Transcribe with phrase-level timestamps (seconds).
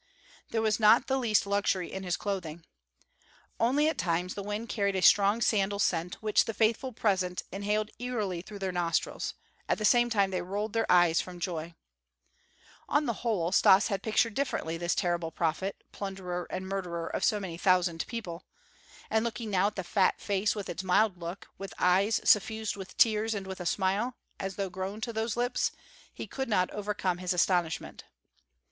[0.49, 2.65] There was not the least luxury in his clothing.
[3.59, 6.35] Only at times the wind carried a strong sandal* [* From sandal wood, from which
[6.41, 8.41] in the East a fragrant oil is derived.] scent which the faithful present inhaled eagerly
[8.41, 9.33] through their nostrils;
[9.69, 11.75] at the same time they rolled their eyes from joy.
[12.89, 17.39] On the whole Stas had pictured differently this terrible prophet, plunderer, and murderer of so
[17.39, 18.47] many thousand people,
[19.11, 22.97] and looking now at the fat face with its mild look, with eyes suffused with
[22.97, 25.71] tears, and with a smile, as though grown to those lips,
[26.11, 28.03] he could not overcome his astonishment.